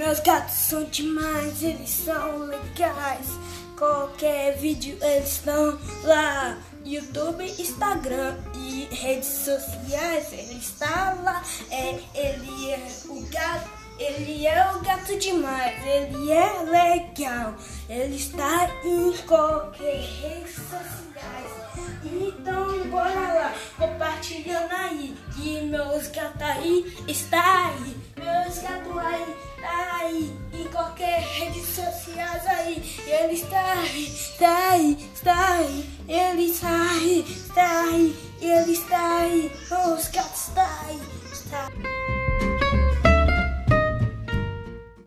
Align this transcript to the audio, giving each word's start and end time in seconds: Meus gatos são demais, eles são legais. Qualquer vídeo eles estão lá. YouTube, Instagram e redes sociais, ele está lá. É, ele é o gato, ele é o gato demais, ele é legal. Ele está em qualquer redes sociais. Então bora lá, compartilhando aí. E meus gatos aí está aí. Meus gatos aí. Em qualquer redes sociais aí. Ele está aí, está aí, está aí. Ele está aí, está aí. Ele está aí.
Meus 0.00 0.18
gatos 0.20 0.54
são 0.54 0.84
demais, 0.84 1.62
eles 1.62 1.90
são 1.90 2.38
legais. 2.46 3.26
Qualquer 3.76 4.56
vídeo 4.56 4.96
eles 4.98 5.32
estão 5.32 5.78
lá. 6.04 6.56
YouTube, 6.86 7.44
Instagram 7.44 8.34
e 8.56 8.88
redes 8.94 9.28
sociais, 9.28 10.32
ele 10.32 10.58
está 10.58 11.18
lá. 11.22 11.44
É, 11.70 11.98
ele 12.14 12.70
é 12.70 12.88
o 13.10 13.20
gato, 13.28 13.70
ele 13.98 14.46
é 14.46 14.72
o 14.72 14.80
gato 14.80 15.18
demais, 15.18 15.86
ele 15.86 16.32
é 16.32 16.62
legal. 16.62 17.54
Ele 17.86 18.16
está 18.16 18.70
em 18.82 19.12
qualquer 19.26 20.00
redes 20.00 20.54
sociais. 20.54 21.60
Então 22.02 22.88
bora 22.88 23.34
lá, 23.34 23.54
compartilhando 23.76 24.72
aí. 24.72 25.14
E 25.36 25.60
meus 25.60 26.06
gatos 26.06 26.40
aí 26.40 26.96
está 27.06 27.68
aí. 27.68 27.96
Meus 28.16 28.58
gatos 28.58 28.79
aí. 30.20 30.32
Em 30.52 30.64
qualquer 30.64 31.20
redes 31.20 31.66
sociais 31.66 32.46
aí. 32.46 32.82
Ele 33.06 33.34
está 33.34 33.72
aí, 33.72 34.06
está 34.06 34.70
aí, 34.70 35.10
está 35.14 35.52
aí. 35.52 35.90
Ele 36.08 36.42
está 36.44 36.90
aí, 36.92 37.24
está 37.28 37.82
aí. 37.82 38.16
Ele 38.40 38.72
está 38.72 39.18
aí. 39.18 39.52